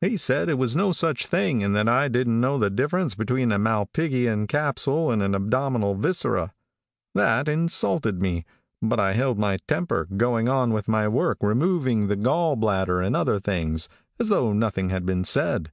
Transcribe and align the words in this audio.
"He 0.00 0.16
said 0.16 0.48
it 0.48 0.58
was 0.58 0.74
no 0.74 0.90
such 0.90 1.28
thing, 1.28 1.62
and 1.62 1.76
that 1.76 1.88
I 1.88 2.08
didn't 2.08 2.40
know 2.40 2.58
the 2.58 2.68
difference 2.70 3.14
between 3.14 3.52
a 3.52 3.56
malpighian 3.56 4.48
capsule 4.48 5.12
and 5.12 5.22
an 5.22 5.32
abdominal 5.32 5.94
viscera. 5.94 6.52
"That 7.14 7.46
insulted 7.46 8.20
me, 8.20 8.44
but 8.82 8.98
I 8.98 9.12
held 9.12 9.38
my 9.38 9.58
temper, 9.68 10.08
going 10.16 10.48
on 10.48 10.72
with 10.72 10.88
my 10.88 11.06
work, 11.06 11.38
removing 11.40 12.08
the 12.08 12.16
gall 12.16 12.56
bladder 12.56 13.00
and 13.00 13.14
other 13.14 13.38
things, 13.38 13.88
as 14.18 14.28
though 14.28 14.52
nothing 14.52 14.90
had 14.90 15.06
been 15.06 15.22
said. 15.22 15.70